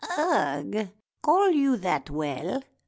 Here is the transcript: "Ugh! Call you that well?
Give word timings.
"Ugh! 0.17 0.89
Call 1.21 1.51
you 1.51 1.77
that 1.77 2.09
well? 2.09 2.63